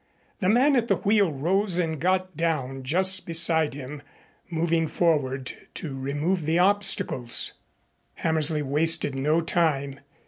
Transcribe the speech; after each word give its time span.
The 0.39 0.49
man 0.49 0.75
at 0.75 0.87
the 0.87 0.95
wheel 0.95 1.31
rose 1.31 1.77
and 1.77 2.01
got 2.01 2.35
down 2.35 2.81
just 2.81 3.23
beside 3.27 3.75
him, 3.75 4.01
moving 4.49 4.87
forward 4.87 5.53
to 5.75 5.95
remove 5.95 6.45
the 6.45 6.57
obstacles. 6.57 7.53
Hammersley 8.15 8.63
wasted 8.63 9.13
no 9.13 9.41
time. 9.41 9.99